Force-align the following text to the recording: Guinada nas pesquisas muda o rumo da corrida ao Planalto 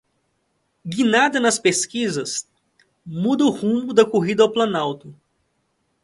Guinada 0.83 1.39
nas 1.39 1.59
pesquisas 1.59 2.49
muda 3.05 3.45
o 3.45 3.51
rumo 3.51 3.93
da 3.93 4.03
corrida 4.03 4.41
ao 4.41 4.51
Planalto 4.51 5.13